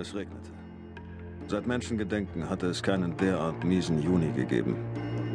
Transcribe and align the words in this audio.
Es 0.00 0.14
regnete. 0.14 0.50
Seit 1.46 1.66
Menschengedenken 1.66 2.48
hatte 2.48 2.68
es 2.68 2.82
keinen 2.82 3.14
derart 3.18 3.62
miesen 3.64 4.00
Juni 4.00 4.32
gegeben. 4.34 4.76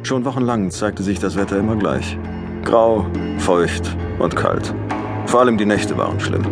Schon 0.02 0.24
wochenlang 0.24 0.72
zeigte 0.72 1.04
sich 1.04 1.20
das 1.20 1.36
Wetter 1.36 1.58
immer 1.58 1.76
gleich. 1.76 2.18
Grau, 2.64 3.06
feucht 3.38 3.96
und 4.18 4.34
kalt. 4.34 4.74
Vor 5.26 5.38
allem 5.38 5.56
die 5.56 5.66
Nächte 5.66 5.96
waren 5.96 6.18
schlimm. 6.18 6.44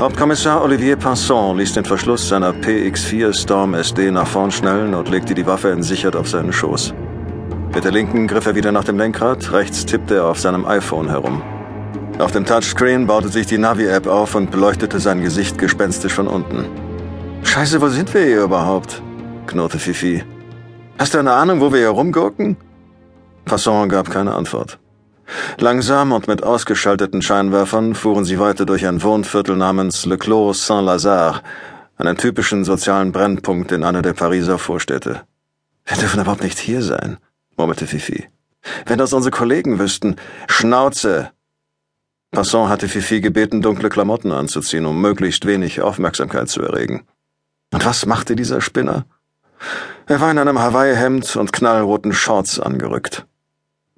Hauptkommissar 0.00 0.64
Olivier 0.64 0.96
Pinson 0.96 1.58
ließ 1.58 1.74
den 1.74 1.84
Verschluss 1.84 2.28
seiner 2.28 2.52
PX4 2.52 3.40
Storm 3.40 3.74
SD 3.74 4.10
nach 4.10 4.26
vorn 4.26 4.50
schnellen 4.50 4.92
und 4.94 5.08
legte 5.08 5.34
die 5.34 5.46
Waffe 5.46 5.70
entsichert 5.70 6.16
auf 6.16 6.28
seinen 6.28 6.52
Schoß. 6.52 6.92
Mit 7.72 7.84
der 7.84 7.92
linken 7.92 8.26
griff 8.26 8.46
er 8.46 8.56
wieder 8.56 8.72
nach 8.72 8.84
dem 8.84 8.98
Lenkrad, 8.98 9.52
rechts 9.52 9.86
tippte 9.86 10.16
er 10.16 10.26
auf 10.26 10.40
seinem 10.40 10.66
iPhone 10.66 11.08
herum. 11.08 11.40
Auf 12.20 12.32
dem 12.32 12.44
Touchscreen 12.44 13.06
baute 13.06 13.28
sich 13.28 13.46
die 13.46 13.56
Navi-App 13.56 14.06
auf 14.06 14.34
und 14.34 14.50
beleuchtete 14.50 15.00
sein 15.00 15.22
Gesicht 15.22 15.56
gespenstisch 15.56 16.12
von 16.12 16.28
unten. 16.28 16.66
Scheiße, 17.42 17.80
wo 17.80 17.88
sind 17.88 18.12
wir 18.12 18.22
hier 18.22 18.42
überhaupt? 18.42 19.02
knurrte 19.46 19.78
Fifi. 19.78 20.22
Hast 20.98 21.14
du 21.14 21.18
eine 21.18 21.32
Ahnung, 21.32 21.62
wo 21.62 21.72
wir 21.72 21.78
hier 21.78 21.88
rumgurken? 21.88 22.58
Passon 23.46 23.88
gab 23.88 24.10
keine 24.10 24.34
Antwort. 24.34 24.78
Langsam 25.58 26.12
und 26.12 26.28
mit 26.28 26.42
ausgeschalteten 26.42 27.22
Scheinwerfern 27.22 27.94
fuhren 27.94 28.26
sie 28.26 28.38
weiter 28.38 28.66
durch 28.66 28.86
ein 28.86 29.02
Wohnviertel 29.02 29.56
namens 29.56 30.04
Le 30.04 30.18
Clos 30.18 30.66
Saint-Lazare, 30.66 31.40
einen 31.96 32.18
typischen 32.18 32.64
sozialen 32.64 33.12
Brennpunkt 33.12 33.72
in 33.72 33.82
einer 33.82 34.02
der 34.02 34.12
Pariser 34.12 34.58
Vorstädte. 34.58 35.22
Wir 35.86 35.96
dürfen 35.96 36.20
überhaupt 36.20 36.42
nicht 36.42 36.58
hier 36.58 36.82
sein, 36.82 37.16
murmelte 37.56 37.86
Fifi. 37.86 38.28
Wenn 38.84 38.98
das 38.98 39.14
unsere 39.14 39.34
Kollegen 39.34 39.78
wüssten. 39.78 40.16
Schnauze, 40.48 41.30
Passon 42.30 42.68
hatte 42.68 42.88
Fifi 42.88 43.20
gebeten, 43.20 43.60
dunkle 43.60 43.88
Klamotten 43.88 44.30
anzuziehen, 44.30 44.86
um 44.86 45.00
möglichst 45.00 45.46
wenig 45.46 45.82
Aufmerksamkeit 45.82 46.48
zu 46.48 46.62
erregen. 46.62 47.06
Und 47.72 47.84
was 47.84 48.06
machte 48.06 48.36
dieser 48.36 48.60
Spinner? 48.60 49.04
Er 50.06 50.20
war 50.20 50.30
in 50.30 50.38
einem 50.38 50.58
Hawaii-Hemd 50.58 51.36
und 51.36 51.52
knallroten 51.52 52.12
Shorts 52.12 52.60
angerückt. 52.60 53.26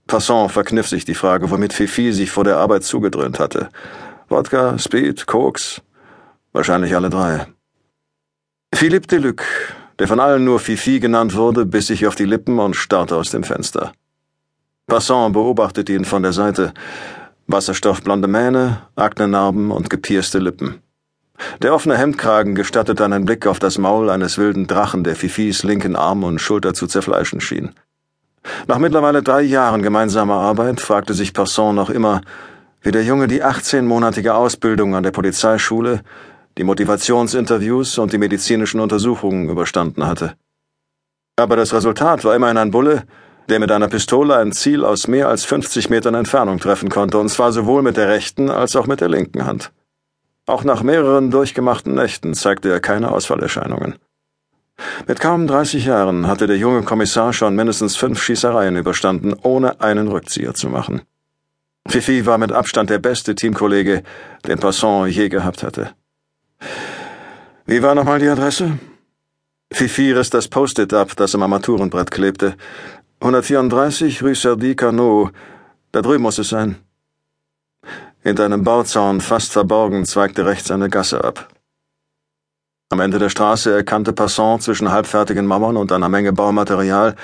Passon 0.06 0.48
verkniff 0.48 0.88
sich 0.88 1.04
die 1.04 1.14
Frage, 1.14 1.50
womit 1.50 1.72
Fifi 1.72 2.12
sich 2.12 2.30
vor 2.30 2.44
der 2.44 2.56
Arbeit 2.56 2.84
zugedröhnt 2.84 3.38
hatte. 3.38 3.68
Wodka, 4.28 4.78
Speed, 4.78 5.26
Koks? 5.26 5.82
Wahrscheinlich 6.52 6.94
alle 6.94 7.10
drei. 7.10 7.46
Philippe 8.74 9.06
Deluc, 9.06 9.42
der 9.98 10.08
von 10.08 10.20
allen 10.20 10.44
nur 10.44 10.58
Fifi 10.58 11.00
genannt 11.00 11.34
wurde, 11.34 11.66
biss 11.66 11.88
sich 11.88 12.06
auf 12.06 12.14
die 12.14 12.24
Lippen 12.24 12.58
und 12.58 12.76
starrte 12.76 13.16
aus 13.16 13.30
dem 13.30 13.44
Fenster. 13.44 13.92
Passon 14.86 15.32
beobachtete 15.32 15.92
ihn 15.92 16.04
von 16.04 16.22
der 16.22 16.32
Seite, 16.32 16.72
wasserstoffblonde 17.52 18.28
Mähne, 18.28 18.82
Aknenarben 18.96 19.70
und 19.70 19.90
gepierste 19.90 20.38
Lippen. 20.38 20.80
Der 21.60 21.74
offene 21.74 21.96
Hemdkragen 21.96 22.54
gestattete 22.54 23.04
einen 23.04 23.24
Blick 23.24 23.46
auf 23.46 23.58
das 23.58 23.78
Maul 23.78 24.10
eines 24.10 24.38
wilden 24.38 24.66
Drachen, 24.66 25.04
der 25.04 25.16
Fifis 25.16 25.62
linken 25.62 25.96
Arm 25.96 26.24
und 26.24 26.40
Schulter 26.40 26.74
zu 26.74 26.86
zerfleischen 26.86 27.40
schien. 27.40 27.74
Nach 28.66 28.78
mittlerweile 28.78 29.22
drei 29.22 29.42
Jahren 29.42 29.82
gemeinsamer 29.82 30.34
Arbeit 30.34 30.80
fragte 30.80 31.14
sich 31.14 31.32
Person 31.32 31.76
noch 31.76 31.90
immer, 31.90 32.22
wie 32.80 32.90
der 32.90 33.04
Junge 33.04 33.28
die 33.28 33.44
18-monatige 33.44 34.30
Ausbildung 34.30 34.94
an 34.94 35.04
der 35.04 35.12
Polizeischule, 35.12 36.00
die 36.58 36.64
Motivationsinterviews 36.64 37.98
und 37.98 38.12
die 38.12 38.18
medizinischen 38.18 38.80
Untersuchungen 38.80 39.48
überstanden 39.48 40.06
hatte. 40.06 40.34
Aber 41.36 41.56
das 41.56 41.72
Resultat 41.72 42.24
war 42.24 42.34
immerhin 42.34 42.58
ein 42.58 42.70
Bulle, 42.70 43.04
der 43.48 43.58
mit 43.58 43.70
einer 43.70 43.88
Pistole 43.88 44.36
ein 44.36 44.52
Ziel 44.52 44.84
aus 44.84 45.08
mehr 45.08 45.28
als 45.28 45.44
50 45.44 45.90
Metern 45.90 46.14
Entfernung 46.14 46.58
treffen 46.58 46.88
konnte, 46.88 47.18
und 47.18 47.28
zwar 47.28 47.52
sowohl 47.52 47.82
mit 47.82 47.96
der 47.96 48.08
rechten 48.08 48.50
als 48.50 48.76
auch 48.76 48.86
mit 48.86 49.00
der 49.00 49.08
linken 49.08 49.46
Hand. 49.46 49.72
Auch 50.46 50.64
nach 50.64 50.82
mehreren 50.82 51.30
durchgemachten 51.30 51.94
Nächten 51.94 52.34
zeigte 52.34 52.70
er 52.70 52.80
keine 52.80 53.12
Ausfallerscheinungen. 53.12 53.94
Mit 55.06 55.20
kaum 55.20 55.46
30 55.46 55.84
Jahren 55.84 56.26
hatte 56.26 56.46
der 56.46 56.56
junge 56.56 56.82
Kommissar 56.82 57.32
schon 57.32 57.54
mindestens 57.54 57.96
fünf 57.96 58.22
Schießereien 58.22 58.76
überstanden, 58.76 59.34
ohne 59.42 59.80
einen 59.80 60.08
Rückzieher 60.08 60.54
zu 60.54 60.68
machen. 60.68 61.02
Fifi 61.88 62.26
war 62.26 62.38
mit 62.38 62.52
Abstand 62.52 62.90
der 62.90 62.98
beste 62.98 63.34
Teamkollege, 63.34 64.02
den 64.46 64.58
Passon 64.58 65.08
je 65.08 65.28
gehabt 65.28 65.62
hatte. 65.62 65.90
Wie 67.66 67.82
war 67.82 67.94
nochmal 67.94 68.18
die 68.18 68.28
Adresse? 68.28 68.78
Fifi 69.72 70.12
riss 70.12 70.30
das 70.30 70.48
Post-it 70.48 70.92
ab, 70.92 71.12
das 71.16 71.34
am 71.34 71.42
Armaturenbrett 71.42 72.10
klebte, 72.10 72.56
134 73.22 74.20
Rue 74.24 74.34
Serdi 74.34 74.74
Carnot. 74.74 75.30
Da 75.92 76.02
drüben 76.02 76.24
muss 76.24 76.38
es 76.38 76.48
sein. 76.48 76.74
Hinter 78.20 78.46
einem 78.46 78.64
Bauzaun, 78.64 79.20
fast 79.20 79.52
verborgen, 79.52 80.04
zweigte 80.06 80.44
rechts 80.44 80.72
eine 80.72 80.88
Gasse 80.88 81.22
ab. 81.22 81.48
Am 82.90 82.98
Ende 82.98 83.20
der 83.20 83.28
Straße 83.28 83.72
erkannte 83.72 84.12
Passant 84.12 84.64
zwischen 84.64 84.90
halbfertigen 84.90 85.46
Mauern 85.46 85.76
und 85.76 85.92
einer 85.92 86.08
Menge 86.08 86.32
Baumaterial 86.32 87.14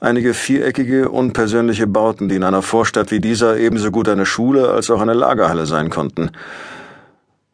einige 0.00 0.34
viereckige, 0.34 1.08
unpersönliche 1.08 1.86
Bauten, 1.86 2.28
die 2.28 2.34
in 2.34 2.42
einer 2.42 2.62
Vorstadt 2.62 3.12
wie 3.12 3.20
dieser 3.20 3.56
ebenso 3.56 3.92
gut 3.92 4.08
eine 4.08 4.26
Schule 4.26 4.70
als 4.70 4.90
auch 4.90 5.00
eine 5.00 5.14
Lagerhalle 5.14 5.66
sein 5.66 5.88
konnten. 5.88 6.32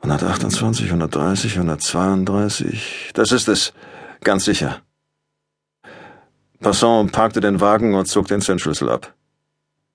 128, 0.01 0.87
130, 0.87 1.57
132. 1.57 3.11
Das 3.13 3.31
ist 3.31 3.49
es. 3.49 3.75
Ganz 4.25 4.47
sicher. 4.47 4.81
Passant 6.61 7.11
parkte 7.11 7.41
den 7.41 7.61
Wagen 7.63 7.95
und 7.95 8.07
zog 8.07 8.29
den 8.29 8.43
Zündschlüssel 8.43 8.91
ab. 8.91 9.15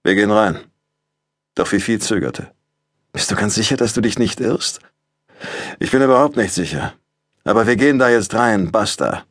Wir 0.04 0.16
gehen 0.16 0.32
rein. 0.32 0.60
Doch 1.54 1.68
Fifi 1.68 2.00
zögerte. 2.00 2.52
Bist 3.14 3.30
du 3.30 3.36
ganz 3.36 3.54
sicher, 3.54 3.78
dass 3.78 3.94
du 3.94 4.02
dich 4.02 4.18
nicht 4.18 4.40
irrst? 4.40 4.80
Ich 5.80 5.92
bin 5.92 6.02
überhaupt 6.02 6.38
nicht 6.38 6.54
sicher. 6.54 6.94
Aber 7.44 7.68
wir 7.68 7.76
gehen 7.76 8.00
da 8.00 8.10
jetzt 8.10 8.34
rein, 8.34 8.72
basta. 8.72 9.26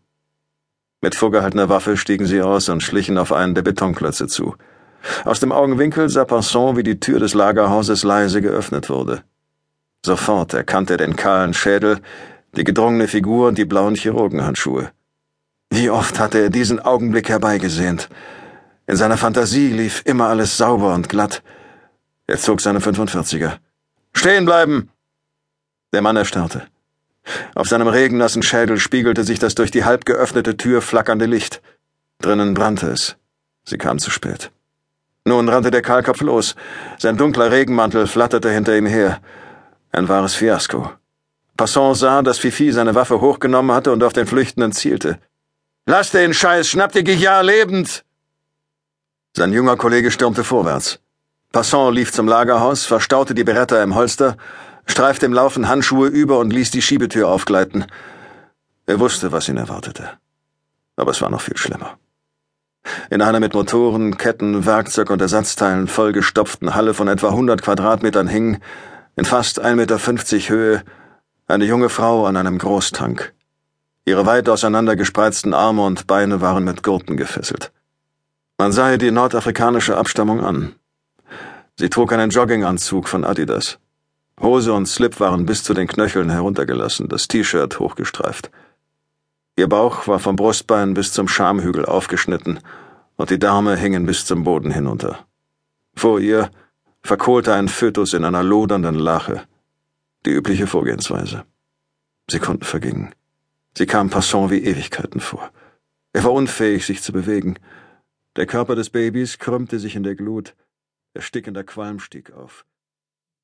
Mit 1.00 1.16
vorgehaltener 1.16 1.68
Waffe 1.68 1.96
stiegen 1.96 2.26
sie 2.26 2.40
aus 2.40 2.68
und 2.68 2.82
schlichen 2.82 3.18
auf 3.18 3.32
einen 3.32 3.56
der 3.56 3.62
Betonklötze 3.62 4.28
zu. 4.28 4.54
Aus 5.24 5.40
dem 5.40 5.50
Augenwinkel 5.50 6.08
sah 6.08 6.24
Passant, 6.24 6.76
wie 6.76 6.84
die 6.84 7.00
Tür 7.00 7.18
des 7.18 7.34
Lagerhauses 7.34 8.04
leise 8.04 8.42
geöffnet 8.42 8.88
wurde. 8.88 9.24
Sofort 10.06 10.54
erkannte 10.54 10.94
er 10.94 10.98
den 10.98 11.16
kahlen 11.16 11.52
Schädel, 11.52 12.00
die 12.56 12.64
gedrungene 12.64 13.08
Figur 13.08 13.48
und 13.48 13.58
die 13.58 13.64
blauen 13.64 13.96
Chirurgenhandschuhe. 13.96 14.92
Wie 15.76 15.90
oft 15.90 16.20
hatte 16.20 16.38
er 16.38 16.50
diesen 16.50 16.78
Augenblick 16.78 17.28
herbeigesehnt. 17.28 18.08
In 18.86 18.94
seiner 18.94 19.16
Fantasie 19.16 19.70
lief 19.72 20.02
immer 20.04 20.28
alles 20.28 20.56
sauber 20.56 20.94
und 20.94 21.08
glatt. 21.08 21.42
Er 22.28 22.38
zog 22.38 22.60
seine 22.60 22.78
45er. 22.78 23.54
Stehen 24.12 24.44
bleiben! 24.44 24.90
Der 25.92 26.00
Mann 26.00 26.14
erstarrte. 26.16 26.62
Auf 27.56 27.68
seinem 27.68 27.88
regennassen 27.88 28.44
Schädel 28.44 28.78
spiegelte 28.78 29.24
sich 29.24 29.40
das 29.40 29.56
durch 29.56 29.72
die 29.72 29.84
halb 29.84 30.04
geöffnete 30.04 30.56
Tür 30.56 30.80
flackernde 30.80 31.26
Licht. 31.26 31.60
Drinnen 32.20 32.54
brannte 32.54 32.86
es. 32.86 33.16
Sie 33.64 33.76
kam 33.76 33.98
zu 33.98 34.10
spät. 34.12 34.52
Nun 35.24 35.48
rannte 35.48 35.72
der 35.72 35.82
Kahlkopf 35.82 36.20
los. 36.20 36.54
Sein 36.98 37.16
dunkler 37.16 37.50
Regenmantel 37.50 38.06
flatterte 38.06 38.52
hinter 38.52 38.76
ihm 38.76 38.86
her. 38.86 39.20
Ein 39.90 40.08
wahres 40.08 40.34
Fiasko. 40.34 40.92
Passant 41.56 41.96
sah, 41.96 42.22
dass 42.22 42.38
Fifi 42.38 42.70
seine 42.70 42.94
Waffe 42.94 43.20
hochgenommen 43.20 43.74
hatte 43.74 43.90
und 43.90 44.04
auf 44.04 44.12
den 44.12 44.28
Flüchtenden 44.28 44.70
zielte. 44.70 45.18
Lass 45.86 46.10
den 46.10 46.32
Scheiß, 46.32 46.68
schnapp 46.68 46.92
dir 46.92 47.04
Guillard 47.04 47.44
lebend! 47.44 48.04
Sein 49.36 49.52
junger 49.52 49.76
Kollege 49.76 50.10
stürmte 50.10 50.42
vorwärts. 50.42 50.98
Passant 51.52 51.94
lief 51.94 52.10
zum 52.10 52.26
Lagerhaus, 52.26 52.86
verstaute 52.86 53.34
die 53.34 53.44
Beretta 53.44 53.82
im 53.82 53.94
Holster, 53.94 54.38
streifte 54.86 55.26
im 55.26 55.34
Laufen 55.34 55.68
Handschuhe 55.68 56.08
über 56.08 56.38
und 56.38 56.54
ließ 56.54 56.70
die 56.70 56.80
Schiebetür 56.80 57.28
aufgleiten. 57.28 57.84
Er 58.86 58.98
wusste, 58.98 59.30
was 59.30 59.48
ihn 59.50 59.58
erwartete. 59.58 60.08
Aber 60.96 61.10
es 61.10 61.20
war 61.20 61.28
noch 61.28 61.42
viel 61.42 61.58
schlimmer. 61.58 61.98
In 63.10 63.20
einer 63.20 63.40
mit 63.40 63.52
Motoren, 63.52 64.16
Ketten, 64.16 64.64
Werkzeug 64.64 65.10
und 65.10 65.20
Ersatzteilen 65.20 65.86
vollgestopften 65.86 66.74
Halle 66.74 66.94
von 66.94 67.08
etwa 67.08 67.28
100 67.28 67.60
Quadratmetern 67.60 68.28
hing, 68.28 68.60
in 69.16 69.26
fast 69.26 69.62
1,50 69.62 69.74
Meter 69.74 70.48
Höhe, 70.48 70.82
eine 71.46 71.66
junge 71.66 71.90
Frau 71.90 72.24
an 72.24 72.38
einem 72.38 72.56
Großtank. 72.56 73.34
Ihre 74.06 74.26
weit 74.26 74.48
auseinandergespreizten 74.48 75.54
Arme 75.54 75.82
und 75.82 76.06
Beine 76.06 76.40
waren 76.40 76.64
mit 76.64 76.82
Gurten 76.82 77.16
gefesselt. 77.16 77.72
Man 78.58 78.70
sah 78.70 78.90
ihr 78.90 78.98
die 78.98 79.10
nordafrikanische 79.10 79.96
Abstammung 79.96 80.40
an. 80.40 80.74
Sie 81.78 81.88
trug 81.88 82.12
einen 82.12 82.30
Jogginganzug 82.30 83.08
von 83.08 83.24
Adidas. 83.24 83.78
Hose 84.40 84.72
und 84.72 84.86
Slip 84.86 85.20
waren 85.20 85.46
bis 85.46 85.64
zu 85.64 85.74
den 85.74 85.88
Knöcheln 85.88 86.28
heruntergelassen, 86.28 87.08
das 87.08 87.28
T-Shirt 87.28 87.78
hochgestreift. 87.78 88.50
Ihr 89.56 89.68
Bauch 89.68 90.06
war 90.06 90.18
vom 90.18 90.36
Brustbein 90.36 90.94
bis 90.94 91.12
zum 91.12 91.26
Schamhügel 91.26 91.86
aufgeschnitten 91.86 92.60
und 93.16 93.30
die 93.30 93.38
Dame 93.38 93.76
hingen 93.76 94.04
bis 94.04 94.26
zum 94.26 94.44
Boden 94.44 94.70
hinunter. 94.70 95.26
Vor 95.96 96.20
ihr 96.20 96.50
verkohlte 97.02 97.54
ein 97.54 97.68
Fötus 97.68 98.12
in 98.12 98.24
einer 98.24 98.42
lodernden 98.42 98.96
Lache. 98.96 99.42
Die 100.26 100.30
übliche 100.30 100.66
Vorgehensweise. 100.66 101.44
Sekunden 102.28 102.64
vergingen. 102.64 103.14
Sie 103.76 103.86
kam 103.86 104.08
Passant 104.08 104.50
wie 104.52 104.64
Ewigkeiten 104.64 105.20
vor. 105.20 105.52
Er 106.12 106.22
war 106.22 106.32
unfähig, 106.32 106.86
sich 106.86 107.02
zu 107.02 107.12
bewegen. 107.12 107.58
Der 108.36 108.46
Körper 108.46 108.76
des 108.76 108.90
Babys 108.90 109.38
krümmte 109.38 109.80
sich 109.80 109.96
in 109.96 110.04
der 110.04 110.14
Glut. 110.14 110.54
Erstickender 111.12 111.64
Qualm 111.64 111.98
stieg 111.98 112.32
auf. 112.32 112.64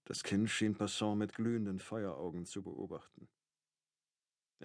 Das 0.04 0.22
Kind 0.22 0.48
schien 0.48 0.76
Passant 0.76 1.18
mit 1.18 1.34
glühenden 1.34 1.80
Feueraugen 1.80 2.46
zu 2.46 2.62
beobachten. 2.62 3.28